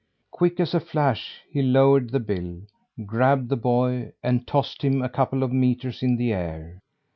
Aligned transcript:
Quick 0.31 0.59
as 0.59 0.73
a 0.73 0.79
flash, 0.79 1.43
he 1.47 1.61
lowered 1.61 2.09
the 2.09 2.19
bill, 2.19 2.61
grabbed 3.05 3.49
the 3.49 3.55
boy, 3.55 4.13
and 4.23 4.47
tossed 4.47 4.81
him 4.81 4.99
a 4.99 5.07
couple 5.09 5.43
of 5.43 5.53
metres 5.53 6.01
in 6.01 6.17
the 6.17 6.33
air. 6.33 6.81